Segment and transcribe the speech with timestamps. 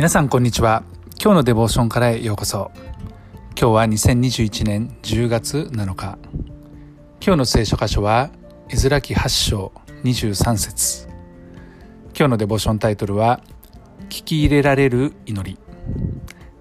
[0.00, 0.82] 皆さんこんにちは。
[1.22, 2.70] 今日のデボーションからへようこそ。
[3.48, 6.16] 今日は2021年10月7日。
[7.20, 8.30] 今日の聖書箇所は
[8.70, 9.72] エズラ記8章
[10.04, 11.06] 23節。
[12.18, 13.42] 今日のデボーションタイトルは
[14.08, 15.58] 聞き入れられる祈り。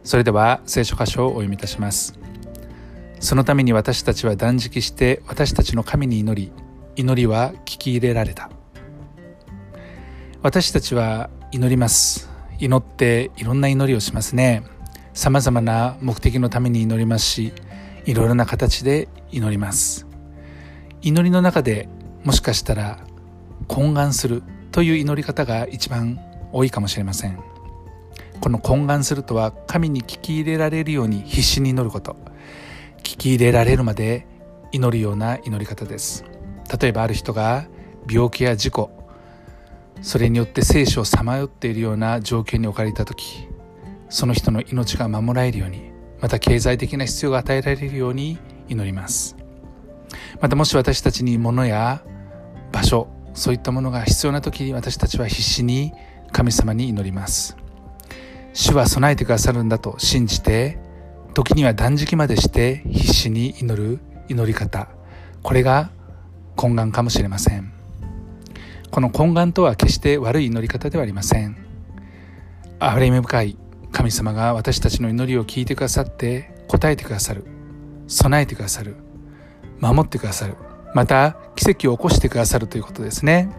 [0.04, 2.20] それでは聖書箇所をお読みいたします。
[3.22, 6.52] そのために私たちは断食して私たちの神に祈り
[6.98, 8.50] 祈りは聞き入れられた。
[10.42, 12.29] 私たちは祈ります。
[12.60, 14.64] 祈っていろんな祈りをしますね。
[15.14, 17.54] さまざまな目的のために祈りますし
[18.06, 20.06] いろいろな形で祈ります。
[21.02, 21.88] 祈りの中で
[22.26, 23.00] もしかしたら
[23.70, 26.20] 懇願するという祈り方が一番
[26.52, 27.40] 多いかもしれません。
[28.42, 32.18] この懇願するとは神に聞き入れられるように必死に祈ること。
[33.04, 34.28] 聞き入れられるまで
[34.74, 36.26] 祈るような祈り方です。
[36.78, 37.68] 例えばある人が
[38.10, 38.99] 病気や事故
[40.02, 43.48] それによって生死をさまよっているような状況に置かれた時
[44.10, 49.36] その人の命が守られるようにまた経済的な必要が与えられるように祈ります。
[50.42, 52.04] またもし私たちに物や
[52.72, 55.94] 場所そういったものが必要な時に私たちは必死に
[56.32, 57.56] 神様に祈ります。
[58.54, 60.80] 主は備えてくださるんだと信じて
[61.34, 64.90] 時には断食までして必死に祈る祈り方。
[65.42, 65.92] これが
[66.58, 67.79] 懇願かもしれません。
[68.92, 71.56] この懇願とは決して悪い祈り方ではありません。
[72.80, 73.58] 憐れみ深い
[73.92, 77.44] 神様が私たちの祈りを聞いてくださって答えてくださる
[78.08, 78.96] 備えてくださる
[79.80, 80.56] 守ってくださる
[80.94, 83.50] また奇跡を起こしてくださるということですね。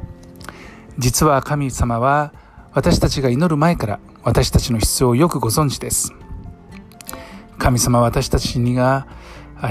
[0.98, 2.32] 実は神様は
[2.72, 6.12] 私たちが祈る前から私たちの必要をよくご存知です。
[7.58, 9.06] 神様私たちにが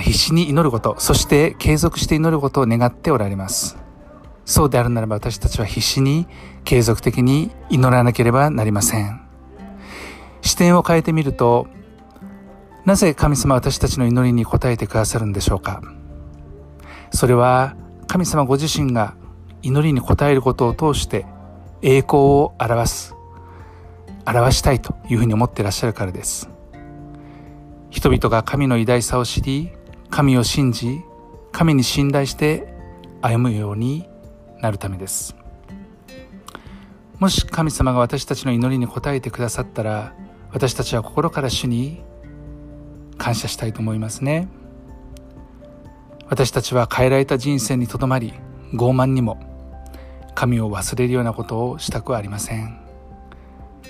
[0.02, 3.78] 必死に祈ることそして継続して祈ることを願っておられます。
[4.50, 6.26] そうであるならば私たちは必死に
[6.64, 9.22] 継続的に祈らなければなりません。
[10.42, 11.68] 視点を変えてみると、
[12.84, 15.84] なぜ神様は私たちの祈りに応えてくださるんでしょうか
[17.12, 17.76] それは
[18.08, 19.14] 神様ご自身が
[19.62, 21.28] 祈りに応えることを通して
[21.84, 23.14] 栄光を表す、
[24.26, 26.50] 表したいというふうに思っていらっしゃるからです。
[27.92, 29.70] 人々が神の偉大さを知り、
[30.10, 31.02] 神を信じ、
[31.52, 32.74] 神に信頼して
[33.22, 34.09] 歩むように
[34.62, 35.36] なるためです。
[37.20, 40.14] もし神様が私たちの祈りに応えてくださったら
[40.54, 42.02] 私たちは心から主に
[43.18, 44.48] 感謝したいと思いますね。
[46.28, 48.34] 私たちは変えられた人生にとどまり
[48.74, 49.38] 傲慢にも
[50.36, 52.80] 神を忘れるようなことをしたくはありません。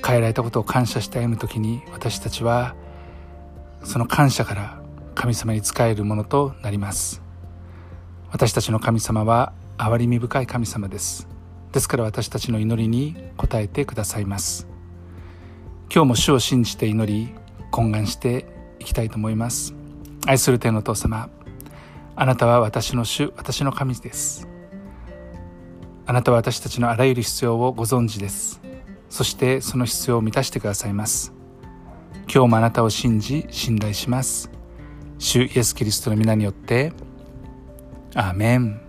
[0.03, 2.75] 変えられたことを感謝して歩む時に私たちは
[3.83, 4.81] その感謝から
[5.13, 7.21] 神様に仕えるものとなります。
[8.31, 11.25] 私たちの神様は憐れみ深い神様です。
[11.71, 14.67] ですから私たちの祈りに応えてくださいます。
[15.89, 17.33] 今日も主を信じて祈り
[17.71, 18.45] 懇願して
[18.79, 19.73] いきたいと思います。
[20.27, 21.29] 愛する天のお父様
[22.17, 24.49] あなたは私の主私の神です。
[26.05, 28.59] あなたは私たちのあらゆる必要をご存知です。
[29.09, 31.31] そしてその必要を満たしてくださいます。
[32.23, 34.51] 今日もあなたを信じ信頼します。
[35.19, 36.91] 主イエス・キリストの皆によって
[38.13, 38.88] アーメン。